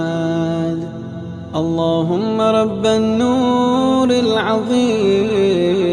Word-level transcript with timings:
Allahumma 1.51 2.53
rabban 2.53 3.17
nur 3.17 4.09
al-azim. 4.09 5.84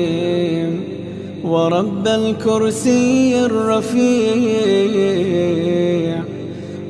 ورب 1.53 2.07
الكرسي 2.09 3.45
الرفيع 3.47 4.63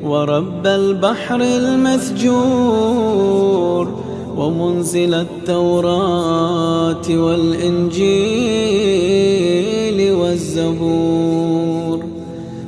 ورب 0.03 0.67
البحر 0.67 1.41
المسجور 1.41 2.63
ومنزل 4.37 5.13
التوراة 5.13 7.07
والإنجيل 7.09 8.03
والزبور 10.13 11.99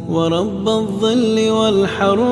ورب 0.10 0.70
الظل 0.70 1.50
والحرور 1.50 2.26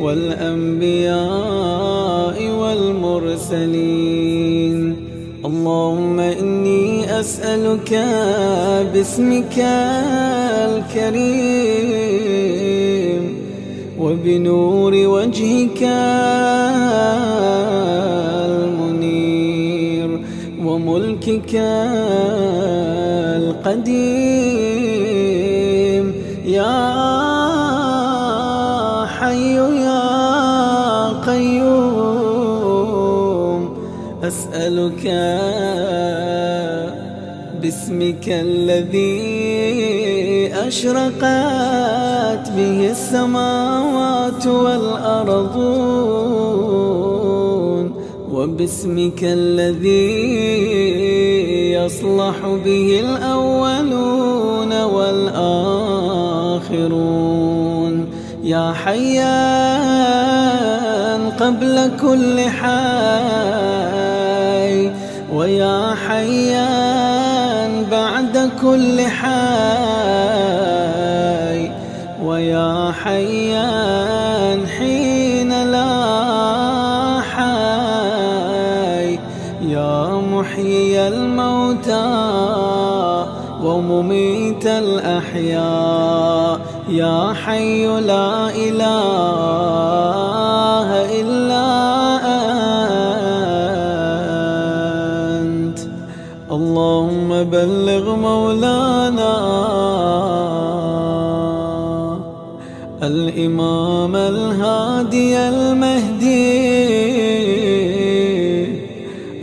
والأنبياء 0.00 1.16
والمرسلين. 2.60 3.96
اللهم 5.44 6.20
إني 6.20 7.20
أسألك 7.20 7.92
باسمك 8.92 9.58
الكريم 10.68 11.36
وبنور 14.00 14.92
وجهك 14.94 15.82
المنير 18.48 20.10
وملكك 20.64 21.54
القديم 23.36 24.45
يا 26.46 26.86
حي 29.06 29.54
يا 29.82 31.08
قيوم 31.26 32.46
أسألك 34.22 35.04
باسمك 37.62 38.28
الذي 38.28 39.16
أشرقت 40.54 42.50
به 42.56 42.90
السماوات 42.90 44.46
والأرضون 44.46 45.96
وباسمك 48.32 49.20
الذي 49.22 50.36
يصلح 51.72 52.36
به 52.64 53.00
الأولون 53.00 54.82
والآخرون. 54.82 55.85
يا 58.46 58.72
حيان 58.84 59.26
قبل 61.40 61.90
كل 62.00 62.40
حي 62.40 62.66
ويا 65.34 65.94
حيان 66.08 67.84
بعد 67.90 68.50
كل 68.62 69.00
حي 69.00 69.26
ويا 72.22 72.92
حيان 73.04 74.66
حين 74.66 75.64
لا 75.64 77.20
حي. 77.20 79.18
يا 79.62 80.20
محيي 80.32 81.08
الموتى 81.08 82.55
ومميت 83.62 84.66
الأحياء. 84.66 86.60
يا 86.88 87.32
حي 87.32 87.86
لا 87.86 88.50
إله 88.50 88.88
إلا 91.20 91.66
أنت. 95.40 95.78
اللهم 96.52 97.44
بلغ 97.44 98.16
مولانا 98.16 99.36
الإمام 103.02 104.16
الهادي 104.16 105.38
المهدي 105.38 106.66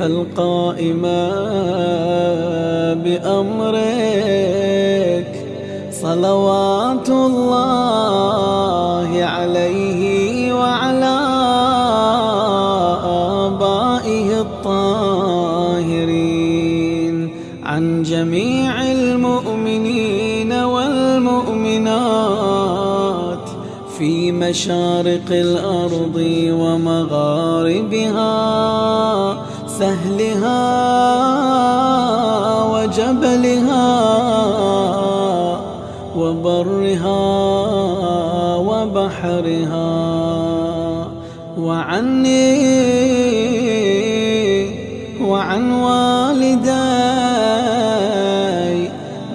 القائم 0.02 1.02
بأمرك 3.04 4.03
صلوات 6.14 7.10
الله 7.10 9.10
عليه 9.24 10.54
وعلى 10.54 11.18
آبائه 13.46 14.42
الطاهرين 14.42 16.14
عن 17.64 18.04
جميع 18.04 18.92
المؤمنين 18.92 20.54
والمؤمنات 20.54 21.90
في 23.98 24.32
مشارق 24.32 25.28
الأرض 25.32 26.18
ومغاربها 26.62 28.34
سهلها 29.68 30.64
وجبلها 32.72 33.53
وبحرها 39.24 41.08
وعني 41.58 42.74
وعن 45.22 45.72
والدي 45.72 46.74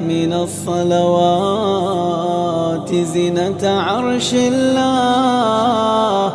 من 0.00 0.32
الصلوات 0.32 1.65
زنة 2.94 3.65
عرش 3.65 4.34
الله 4.34 6.32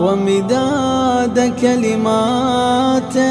ومداد 0.00 1.54
كلماته 1.60 3.24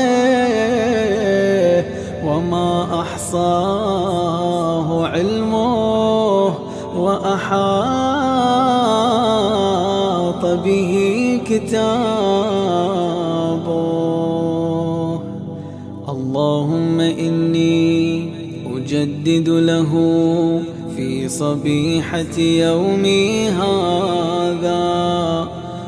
وما 2.25 3.01
أحصاه 3.01 5.07
علمه 5.07 6.53
وأحاط 6.95 8.22
به 10.45 10.93
كتابه. 11.45 12.83
اللهم 16.09 16.99
إني 17.01 18.29
أجدد 18.75 19.49
له 19.49 19.91
في 20.97 21.29
صبيحة 21.29 22.39
يومي 22.39 23.49
هذا. 23.49 24.83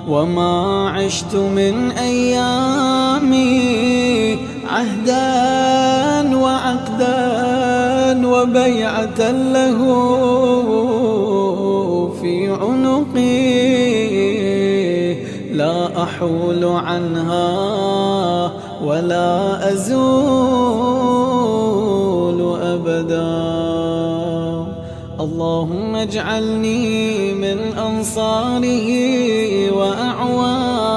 وما 0.09 0.89
عشت 0.89 1.35
من 1.35 1.91
أيامي 1.91 3.55
عهدا 4.69 6.37
وعقدا 6.37 8.27
وبيعة 8.27 9.31
له 9.31 9.79
في 12.21 12.47
عنقي. 12.47 13.74
أحول 16.15 16.63
عنها 16.63 18.51
ولا 18.83 19.71
أزول 19.73 20.95
أبدا. 22.61 23.55
اللهم 25.19 25.95
اجعلني 25.95 27.33
من 27.33 27.57
أنصاره 27.77 28.89
وأعوانه 29.71 30.95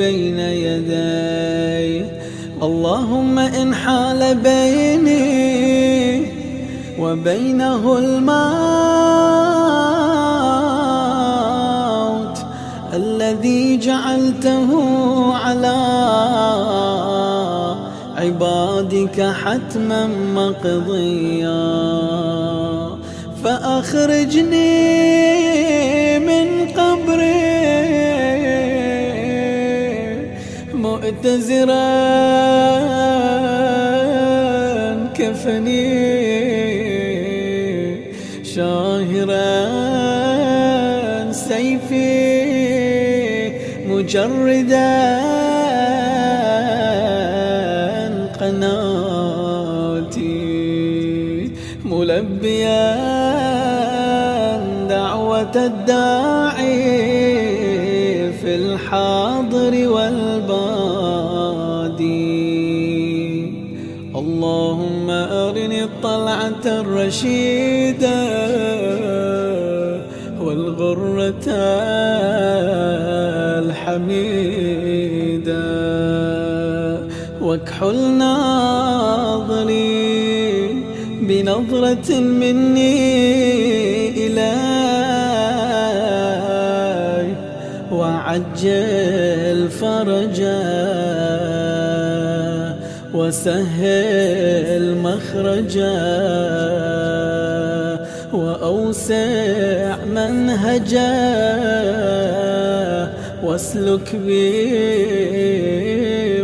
بين 0.00 0.38
يديه. 0.38 2.06
اللهم 2.62 3.38
إن 3.38 3.74
حال 3.74 4.34
بيني 4.34 4.85
وبينه 7.16 7.98
الموت 7.98 8.36
الذي 12.92 13.76
جعلته 13.76 14.70
على 15.34 15.76
عبادك 18.16 19.20
حتما 19.44 20.06
مقضيا. 20.34 21.66
فأخرجني 23.44 24.78
من 26.18 26.48
قبري 26.78 27.46
مؤتزرا. 30.74 31.86
كفني 35.14 36.05
مجردا 44.26 45.26
قناتي 50.06 50.32
ملبيا 51.84 52.96
دعوة 54.88 55.56
الداعي 55.56 56.86
في 58.32 58.54
الحاضر 58.54 59.88
والبادي. 59.88 60.96
اللهم 64.16 65.10
أرني 65.10 65.84
الطلعة 65.84 66.64
الرشيدة 66.66 68.20
والغرة 70.40 71.46
الحميدة 73.96 75.56
واكحل 77.40 77.96
ناظري 78.18 79.66
بنظرة 81.20 82.20
مني 82.20 82.96
إلي 84.26 84.56
وعجل 87.92 89.68
فرجا. 89.68 90.86
وسهل 93.14 94.96
مخرجا. 94.96 95.96
وأوسع 98.32 99.96
منهجا. 100.06 101.06
واسلك 103.56 104.08
بي 104.16 104.44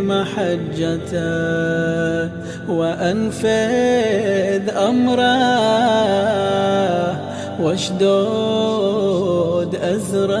محجته 0.01 1.13
وأنفذ 2.69 4.65
أمره 4.69 5.37
واشدود 7.61 8.91
أزره 9.75 10.33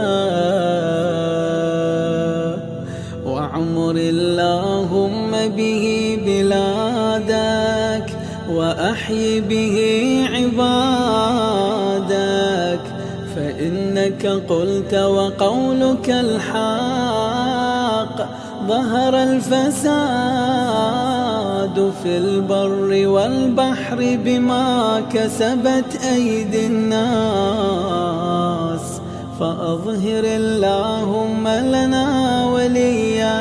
وعمر 3.25 3.95
اللهم 3.95 5.31
به 5.57 6.17
بلادك 6.25 8.07
وأحي 8.49 9.39
به 9.39 9.77
فإنك 13.93 14.25
قلت 14.49 14.93
وقولك 14.93 16.09
الحق 16.09 16.53
ظهر 18.67 19.23
الفساد 19.23 19.93
في 22.03 22.17
البر 22.17 23.07
والبحر 23.07 24.17
بما 24.25 25.01
كسبت 25.13 25.99
أيدي 26.13 26.67
الناس. 26.67 27.03
فأظهر 29.39 30.23
اللهم 30.23 31.47
لنا 31.47 32.45
ولياك 32.45 33.33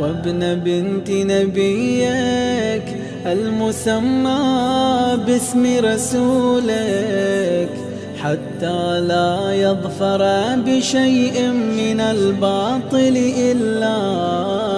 وابن 0.00 0.54
بنت 0.54 1.10
نبيك 1.10 2.96
المسمى 3.26 4.38
باسم 5.26 5.76
رسولك. 5.84 7.87
حتى 8.22 9.00
لا 9.00 9.52
يظفر 9.52 10.22
بشيء 10.66 11.50
من 11.52 12.00
الباطل 12.00 13.32
إلا 13.38 13.96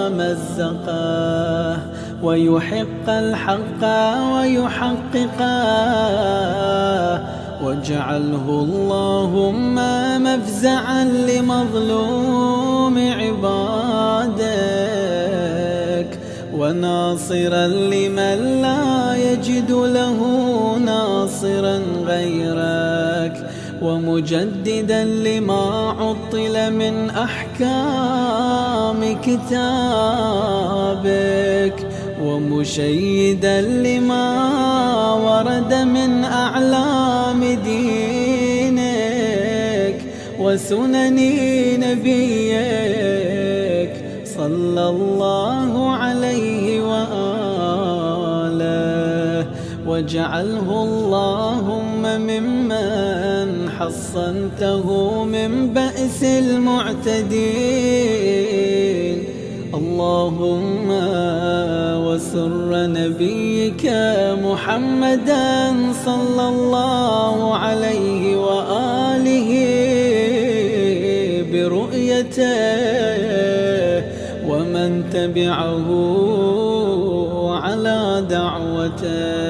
مزقه 0.09 1.79
ويحق 2.23 3.07
الحق 3.09 3.83
ويحققه 4.33 5.51
واجعله 7.63 8.47
اللهم 8.49 9.75
مفزعا 10.23 11.03
لمظلوم 11.03 12.97
عبادك. 12.97 14.91
وناصرا 16.61 17.67
لمن 17.67 18.61
لا 18.61 19.15
يجد 19.15 19.71
له 19.71 20.19
ناصرا 20.85 21.81
غيرك 22.05 22.90
ومجددا 23.81 25.03
لما 25.03 25.95
عطل 25.99 26.73
من 26.73 27.09
أحكام 27.09 28.41
كتابك 29.21 30.51
ومشيدا 32.23 33.61
لما 33.61 34.25
ورد 35.13 35.73
من 35.73 36.23
أعلام 36.23 37.43
دينك 37.63 38.91
وسنن 40.39 41.15
نبيك 41.79 43.11
صلى 44.25 44.89
الله 44.89 45.89
عليه 45.95 46.81
وآله 46.81 47.21
واجعله 49.87 50.69
اللهم 50.83 52.01
ممن 52.01 53.40
حصنته 53.81 54.87
من 55.23 55.73
بأس 55.73 56.23
المعتدين. 56.23 57.31
اللهم 59.73 60.87
وسر 62.05 62.69
نبيك 62.99 63.85
محمدا 64.47 65.73
صلى 66.05 66.45
الله 66.53 67.37
عليه 67.57 68.23
وآله 68.45 69.49
برؤيته 71.51 72.57
ومن 74.49 74.89
تبعه 75.13 75.89
على 77.63 77.99
دعوته. 78.29 79.40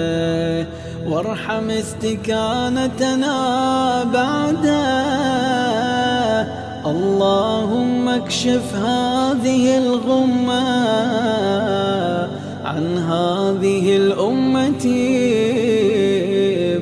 وارحم 1.21 1.69
استكانتنا 1.69 3.37
بعده. 4.03 4.81
اللهم 6.85 8.09
اكشف 8.09 8.75
هذه 8.75 9.77
الغمة 9.77 10.67
عن 12.65 12.97
هذه 12.97 13.97
الأمة 13.97 14.85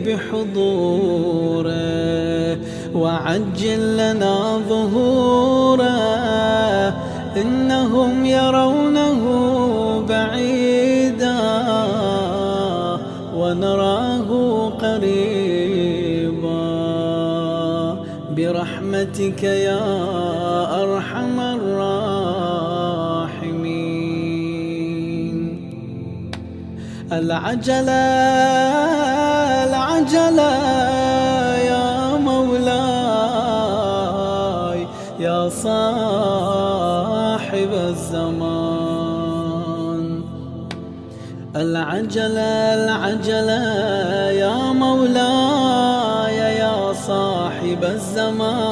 بحضوره. 0.06 1.70
وعجل 2.96 3.98
لنا 3.98 4.62
ظهوره. 4.70 5.90
إنهم 7.42 8.26
يرونه 8.26 8.89
برحمتك 19.10 19.44
يا 19.44 19.82
أرحم 20.84 21.40
الراحمين. 21.40 21.90
العجلة 27.12 27.92
العجلة 29.66 30.54
يا 31.58 32.18
مولاي 32.18 33.20
يا 35.20 35.50
صاحب 35.50 36.50
الزمان. 37.90 39.30
العجلة 41.56 42.74
العجلة 42.78 43.64
يا 44.32 44.72
مولاي 44.72 45.50
صاحب 47.08 47.84
الزمان. 47.84 48.69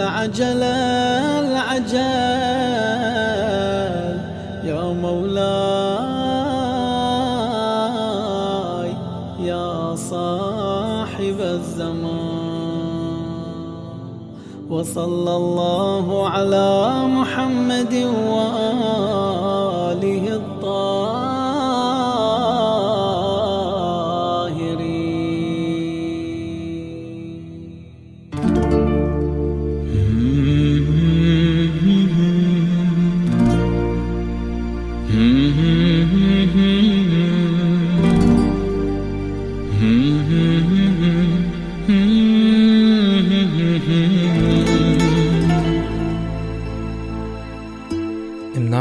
العجلة 0.00 0.76
العجل 1.44 2.00
يا 4.64 4.84
مولاي 5.04 5.40
يا 9.44 9.94
صاحب 9.94 11.38
الزمان. 11.40 12.40
وصلى 14.70 15.36
الله 15.36 16.28
على 16.28 16.70
محمد 17.06 17.94
وآله 18.32 19.44
الطاهرين 20.36 20.59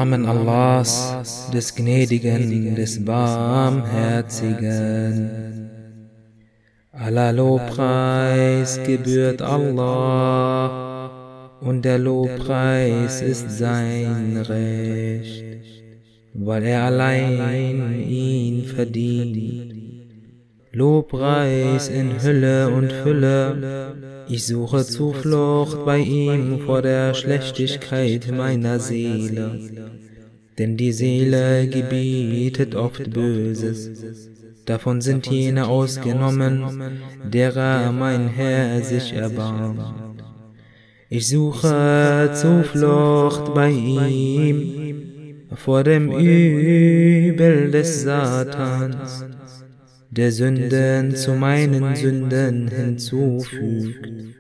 Namen 0.10 0.26
Allahs, 0.26 1.52
des 1.54 1.76
Gnädigen, 1.76 2.74
des 2.74 3.06
Barmherzigen. 3.06 5.70
Aller 6.92 7.32
Lobpreis 7.32 8.80
gebührt 8.84 9.44
Allah 9.44 11.12
und 11.62 11.86
der 11.86 12.00
Lobpreis 12.00 13.22
ist 13.22 13.52
sein 13.52 14.38
Recht, 14.38 15.44
weil 16.34 16.64
er 16.64 16.86
allein 16.86 18.02
ihn 18.02 18.64
verdient. 18.64 19.76
Lobpreis 20.72 21.88
in 21.88 22.20
Hülle 22.20 22.70
und 22.70 22.92
Fülle, 22.92 23.94
ich 24.28 24.48
suche 24.48 24.84
Zuflucht 24.86 25.86
bei 25.86 26.00
ihm 26.00 26.62
vor 26.66 26.82
der 26.82 27.14
Schlechtigkeit 27.14 28.32
meiner 28.32 28.80
Seele. 28.80 29.99
Denn 30.60 30.76
die 30.76 30.92
Seele 30.92 31.68
gebietet 31.68 32.76
oft 32.76 33.12
Böses, 33.12 34.30
davon 34.66 35.00
sind 35.00 35.26
jene 35.28 35.68
ausgenommen, 35.68 37.00
derer 37.32 37.94
mein 37.94 38.28
Herr 38.28 38.84
sich 38.84 39.14
erbarmt. 39.14 39.82
Ich 41.08 41.30
suche 41.30 42.32
Zuflucht 42.34 43.54
bei 43.54 43.70
ihm 43.72 45.48
vor 45.56 45.86
dem 45.86 46.12
Übel 46.12 47.72
des 47.72 48.04
Satans, 48.04 49.26
der 50.12 50.34
Sünden 50.34 51.16
zu 51.16 51.36
meinen 51.36 51.96
Sünden 51.96 52.68
hinzufügt. 52.68 54.39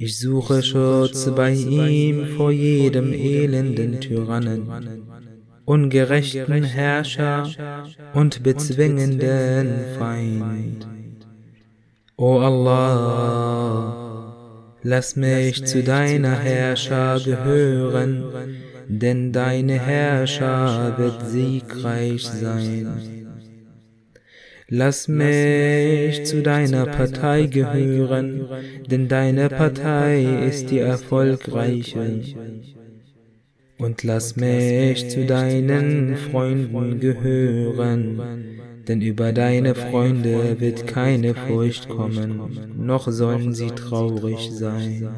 Ich 0.00 0.16
suche 0.16 0.62
Schutz 0.62 1.28
bei 1.34 1.50
ihm 1.50 2.36
vor 2.36 2.52
jedem 2.52 3.12
elenden 3.12 4.00
Tyrannen, 4.00 4.68
ungerechten 5.64 6.62
Herrscher 6.62 7.50
und 8.14 8.44
bezwingenden 8.44 9.68
Feind. 9.98 10.86
O 12.16 12.38
Allah, 12.38 13.82
lass 14.84 15.16
mich 15.16 15.66
zu 15.66 15.82
deiner 15.82 16.36
Herrscher 16.36 17.18
gehören, 17.18 18.22
denn 18.86 19.32
deine 19.32 19.80
Herrscher 19.80 20.94
wird 20.96 21.28
siegreich 21.28 22.24
sein. 22.24 23.17
Lass 24.70 25.08
mich 25.08 26.26
zu 26.26 26.42
deiner 26.42 26.84
Partei 26.84 27.46
gehören, 27.46 28.46
denn 28.90 29.08
deine 29.08 29.48
Partei 29.48 30.44
ist 30.46 30.70
die 30.70 30.78
erfolgreiche. 30.78 32.20
Und 33.78 34.02
lass 34.02 34.36
mich 34.36 35.08
zu 35.08 35.24
deinen 35.24 36.16
Freunden 36.16 37.00
gehören, 37.00 38.20
denn 38.86 39.00
über 39.00 39.32
deine 39.32 39.74
Freunde 39.74 40.60
wird 40.60 40.86
keine 40.86 41.34
Furcht 41.34 41.88
kommen, 41.88 42.74
noch 42.76 43.08
sollen 43.10 43.54
sie 43.54 43.70
traurig 43.70 44.50
sein. 44.52 45.08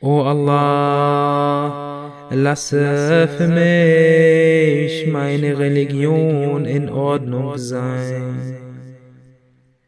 O 0.00 0.20
Allah, 0.22 2.05
lasse 2.30 3.28
für 3.36 3.48
mich 3.48 5.06
meine 5.06 5.58
Religion 5.58 6.64
in 6.64 6.88
Ordnung 6.88 7.56
sein, 7.58 8.56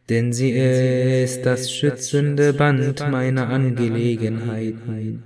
denn 0.09 0.33
sie 0.33 0.51
ist 0.51 1.43
das 1.45 1.73
schützende 1.73 2.53
Band 2.53 3.11
meiner 3.11 3.49
Angelegenheiten. 3.49 5.23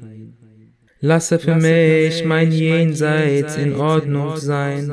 Lasse 1.01 1.39
für 1.39 1.57
mich 1.57 2.25
mein 2.25 2.53
Jenseits 2.53 3.57
in 3.57 3.75
Ordnung 3.75 4.37
sein, 4.37 4.93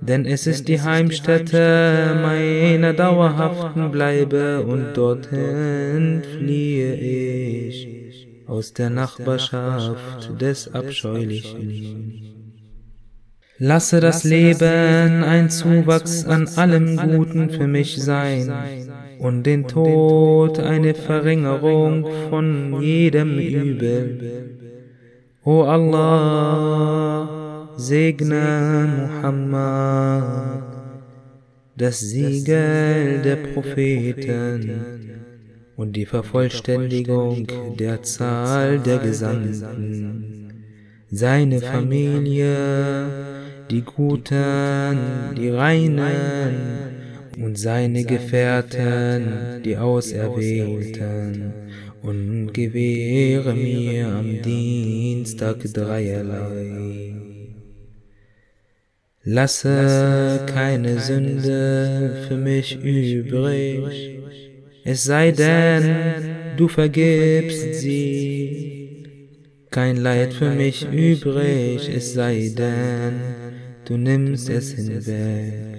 denn 0.00 0.26
es 0.26 0.46
ist 0.46 0.68
die 0.68 0.80
Heimstätte 0.80 2.18
meiner 2.20 2.92
dauerhaften 2.92 3.90
Bleibe. 3.90 4.62
Und 4.62 4.94
dorthin 4.94 6.22
fliehe 6.36 6.94
ich 6.94 8.01
aus 8.52 8.74
der 8.74 8.90
Nachbarschaft 8.90 10.38
des 10.38 10.74
Abscheulichen. 10.74 12.22
Lasse 13.58 14.00
das 14.00 14.24
Leben 14.24 15.24
ein 15.24 15.48
Zuwachs 15.48 16.26
an 16.26 16.46
allem 16.56 16.98
Guten 16.98 17.48
für 17.48 17.66
mich 17.66 17.96
sein 18.02 18.52
und 19.18 19.44
den 19.44 19.68
Tod 19.68 20.58
eine 20.58 20.92
Verringerung 20.94 22.06
von 22.28 22.82
jedem 22.82 23.38
Übel. 23.38 24.58
O 25.44 25.62
Allah, 25.62 27.30
segne 27.76 28.86
Muhammad, 28.98 30.62
das 31.74 32.00
Siegel 32.00 33.22
der 33.22 33.36
Propheten 33.36 35.01
und 35.82 35.94
die 35.94 36.06
Vervollständigung 36.06 37.48
der 37.76 38.04
Zahl 38.04 38.78
der 38.78 38.98
Gesandten, 38.98 40.62
seine 41.10 41.60
Familie, 41.60 43.08
die 43.68 43.82
Guten, 43.82 45.34
die 45.36 45.48
Reinen 45.48 46.54
und 47.36 47.58
seine 47.58 48.04
Gefährten, 48.04 49.60
die 49.64 49.76
Auserwählten, 49.76 51.52
und 52.00 52.54
gewähre 52.54 53.52
mir 53.54 54.06
am 54.06 54.40
Dienstag 54.40 55.64
dreierlei. 55.74 57.14
Lasse 59.24 60.46
keine 60.46 61.00
Sünde 61.00 62.24
für 62.28 62.36
mich 62.36 62.78
übrig, 62.80 64.21
es 64.84 65.04
sei 65.04 65.32
denn, 65.32 66.56
du 66.56 66.68
vergibst 66.68 67.74
sie. 67.74 69.08
Kein 69.70 69.96
Leid 69.96 70.34
für 70.34 70.50
mich 70.50 70.86
übrig, 70.92 71.88
es 71.88 72.14
sei 72.14 72.52
denn, 72.56 73.14
du 73.86 73.96
nimmst 73.96 74.50
es 74.50 74.72
hinweg. 74.72 75.72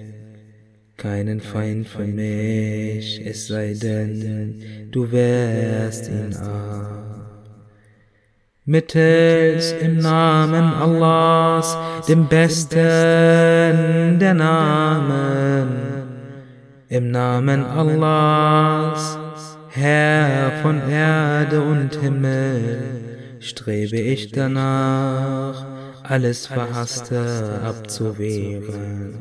keinen 0.98 1.42
Feind 1.42 1.88
für 1.88 2.06
mich, 2.06 3.22
es 3.26 3.48
sei 3.48 3.74
denn, 3.74 4.90
du 4.92 5.12
wärst 5.12 6.10
ihn 6.10 6.34
ab. 6.36 7.14
Mittels 8.66 9.74
im 9.74 9.98
Namen 9.98 10.64
Allahs, 10.64 11.78
dem 12.08 12.30
besten 12.30 14.18
der 14.18 14.34
Namen, 14.34 15.93
im 16.94 17.10
Namen 17.10 17.66
Allahs, 17.66 19.18
Herr 19.70 20.52
von 20.62 20.80
Erde 20.88 21.64
und 21.64 21.96
Himmel, 21.96 22.84
strebe 23.40 24.00
ich 24.00 24.32
danach, 24.32 25.66
alles 26.04 26.46
Verhasste 26.46 27.62
abzuwehren. 27.66 29.16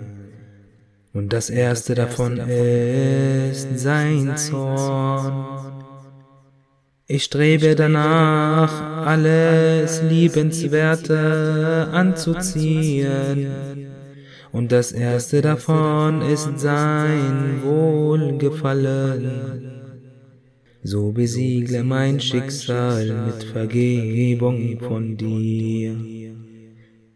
Und 1.15 1.33
das 1.33 1.49
erste 1.49 1.95
davon 1.95 2.37
ist 2.37 3.79
sein 3.79 4.37
Zorn. 4.37 5.73
Ich 7.07 7.25
strebe 7.25 7.75
danach, 7.75 9.07
alles 9.07 10.03
Liebenswerte 10.03 11.89
anzuziehen. 11.91 13.92
Und 14.53 14.71
das 14.71 14.93
erste 14.93 15.41
davon 15.41 16.21
ist 16.21 16.59
sein 16.59 17.63
Wohlgefallen. 17.65 19.71
So 20.83 21.13
besiegle 21.13 21.83
mein 21.85 22.21
Schicksal 22.21 23.07
mit 23.27 23.45
Vergebung 23.45 24.79
von 24.79 25.17
dir. 25.17 25.97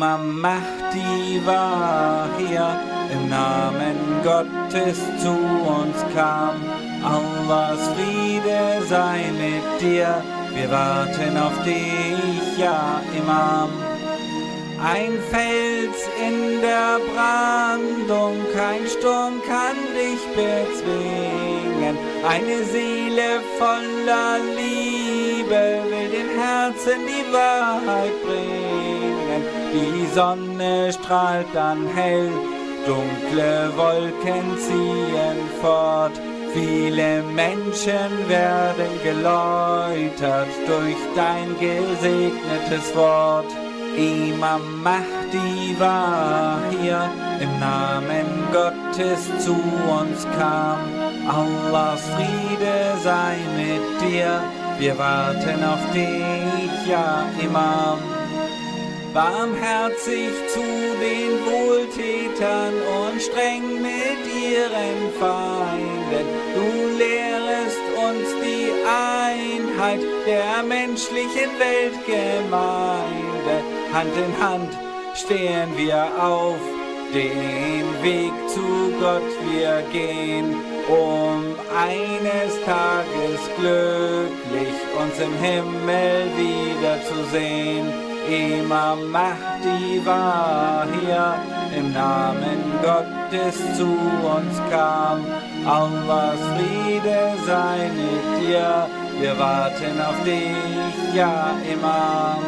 Imam 0.00 0.40
Mahdi 0.40 1.42
war 1.44 2.26
hier, 2.38 2.80
im 3.12 3.28
Namen 3.28 3.96
Gottes 4.24 4.98
zu 5.22 5.28
uns 5.28 5.98
kam. 6.14 6.56
Allahs 7.04 7.86
Friede 7.88 8.80
sei 8.88 9.30
mit 9.36 9.78
dir, 9.78 10.22
wir 10.54 10.70
warten 10.70 11.36
auf 11.36 11.52
dich, 11.64 12.56
ja 12.56 13.02
Imam. 13.14 13.68
Ein 14.82 15.18
Fels 15.30 16.08
in 16.26 16.62
der 16.62 16.98
Brandung, 17.12 18.38
kein 18.54 18.86
Sturm 18.86 19.34
kann 19.46 19.76
dich 19.92 20.22
bezwingen. 20.34 21.98
Eine 22.26 22.64
Seele 22.64 23.42
voller 23.58 24.38
Liebe 24.56 25.82
will 25.90 26.08
den 26.08 26.40
Herzen 26.40 27.00
die 27.06 27.30
Wahrheit 27.34 28.14
bringen. 28.24 29.49
Die 29.72 30.06
Sonne 30.12 30.92
strahlt 30.92 31.46
dann 31.54 31.86
hell, 31.94 32.28
dunkle 32.86 33.70
Wolken 33.76 34.58
ziehen 34.58 35.38
fort. 35.60 36.12
Viele 36.52 37.22
Menschen 37.22 38.28
werden 38.28 38.90
geläutert 39.04 40.48
durch 40.66 40.96
dein 41.14 41.48
gesegnetes 41.60 42.96
Wort. 42.96 43.46
Imam 43.96 44.82
Mahdi 44.82 45.76
war 45.78 46.58
hier, 46.70 47.08
im 47.40 47.60
Namen 47.60 48.26
Gottes 48.52 49.28
zu 49.38 49.52
uns 49.52 50.26
kam. 50.36 50.78
Allahs 51.28 52.02
Friede 52.16 52.98
sei 53.04 53.36
mit 53.56 54.00
dir, 54.00 54.42
wir 54.80 54.98
warten 54.98 55.62
auf 55.62 55.92
dich, 55.92 56.88
ja 56.90 57.24
Imam 57.40 57.98
barmherzig 59.12 60.30
zu 60.52 60.60
den 60.60 61.32
Wohltätern 61.46 62.74
und 63.02 63.20
streng 63.20 63.82
mit 63.82 64.22
ihren 64.26 65.12
Feinden. 65.18 66.26
Du 66.54 66.68
lehrest 66.96 67.84
uns 67.96 68.28
die 68.42 68.70
Einheit 68.86 70.00
der 70.26 70.62
menschlichen 70.62 71.50
Weltgemeinde. 71.58 73.54
Hand 73.92 74.14
in 74.16 74.44
Hand 74.44 74.72
stehen 75.14 75.76
wir 75.76 76.06
auf, 76.20 76.60
den 77.12 78.02
Weg 78.02 78.32
zu 78.48 78.92
Gott 79.00 79.30
wir 79.50 79.82
gehen, 79.90 80.54
um 80.88 81.56
eines 81.76 82.52
Tages 82.64 83.40
glücklich 83.58 84.76
uns 84.96 85.18
im 85.18 85.34
Himmel 85.42 86.30
wiederzusehen. 86.36 88.09
Imam 88.28 89.10
Mahdi 89.10 90.00
war 90.04 90.86
hier, 91.00 91.34
im 91.76 91.92
Namen 91.92 92.60
Gottes 92.82 93.56
zu 93.76 93.86
uns 93.86 94.56
kam. 94.70 95.24
Allahs 95.66 96.40
Friede 96.54 97.34
sei 97.46 97.90
mit 97.94 98.42
dir, 98.42 98.88
wir 99.20 99.38
warten 99.38 100.00
auf 100.00 100.22
dich, 100.24 101.14
ja 101.14 101.54
Imam. 101.72 102.42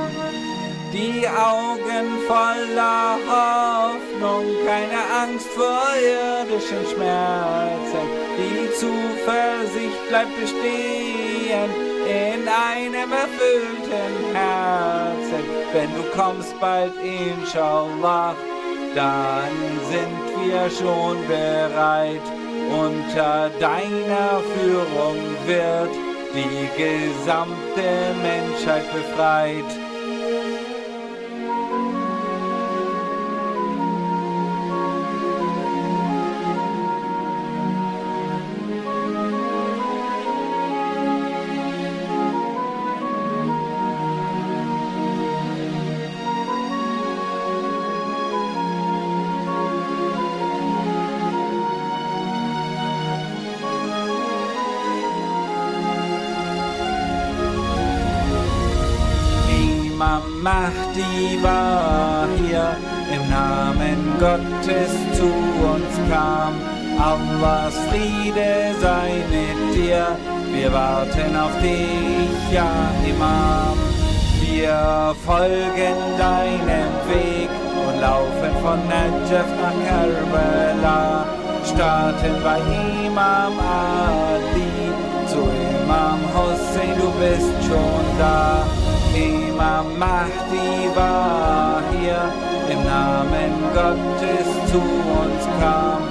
Die 0.93 1.27
Augen 1.27 2.09
voller 2.27 3.17
Hoffnung, 3.31 4.45
keine 4.67 5.01
Angst 5.23 5.49
vor 5.49 5.89
irdischen 5.97 6.85
Schmerzen, 6.93 8.07
die 8.37 8.71
Zuversicht 8.79 10.09
bleibt 10.11 10.39
bestehen 10.39 11.92
in 12.07 12.49
einem 12.49 13.12
erfüllten 13.12 14.35
Herzen. 14.35 15.45
Wenn 15.73 15.91
du 15.95 16.03
kommst 16.17 16.59
bald, 16.61 16.93
inshallah, 17.03 18.35
dann 18.95 19.51
sind 19.91 20.23
wir 20.45 20.71
schon 20.71 21.17
bereit. 21.27 22.23
Unter 22.71 23.51
deiner 23.59 24.41
Führung 24.55 25.19
wird 25.47 25.91
die 26.35 26.69
gesamte 26.77 28.15
Menschheit 28.23 28.85
befreit. 28.93 29.92
Gottes 64.62 64.92
zu 65.16 65.25
uns 65.25 66.11
kam. 66.11 66.55
Allahs 66.98 67.75
Friede 67.90 68.75
sei 68.81 69.25
mit 69.31 69.75
dir, 69.75 70.16
wir 70.53 70.72
warten 70.72 71.37
auf 71.37 71.51
dich, 71.61 72.53
ja 72.53 72.70
Imam. 73.05 73.77
Wir 74.40 75.14
folgen 75.27 75.96
deinem 76.16 76.92
Weg 77.11 77.51
und 77.87 78.01
laufen 78.01 78.53
von 78.62 78.79
Najaf 78.88 79.46
nach 79.61 79.79
Karbala, 79.88 81.27
starten 81.64 82.35
bei 82.44 82.59
Imam 83.07 83.59
Ali, 83.59 84.92
zu 85.27 85.40
Imam 85.83 86.20
Hussein, 86.35 86.94
du 87.01 87.11
bist 87.18 87.66
schon 87.66 88.18
da. 88.18 88.82
Imam 89.53 89.99
Mahdi 89.99 90.95
war 90.95 91.83
hier, 91.93 92.33
im 92.73 92.83
Namen 92.85 93.53
Gottes 93.75 94.49
zu 94.71 94.79
uns 94.79 95.45
kam. 95.61 96.03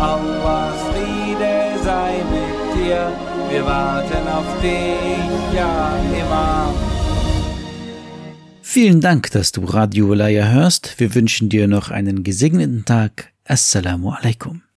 Allahs 0.00 0.80
Friede 0.90 1.78
sei 1.84 2.12
mit 2.34 2.76
dir, 2.76 3.12
wir 3.50 3.64
warten 3.64 4.26
auf 4.28 4.60
dich, 4.62 5.56
ja 5.56 5.96
Imam. 6.22 6.74
Vielen 8.62 9.00
Dank, 9.00 9.30
dass 9.30 9.52
du 9.52 9.64
Radio 9.64 10.06
Ulaya 10.06 10.48
hörst. 10.48 10.98
Wir 10.98 11.14
wünschen 11.14 11.48
dir 11.48 11.68
noch 11.68 11.90
einen 11.90 12.22
gesegneten 12.22 12.84
Tag. 12.84 13.32
Assalamu 13.44 14.10
alaikum. 14.10 14.62